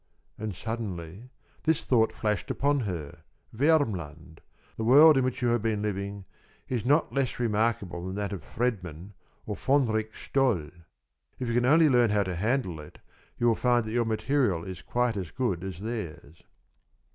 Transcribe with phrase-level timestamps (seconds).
[0.39, 1.29] And suddenly
[1.61, 3.19] this thought flashed upon her:
[3.53, 4.41] Vermland,
[4.75, 6.25] the world in which you have been living,
[6.67, 9.13] is not less remarkable than that of Fredman
[9.45, 10.71] or Fänrik Stål.
[11.37, 12.97] If you can only learn how to handle it,
[13.37, 16.41] you will find that your material is quite as good as theirs.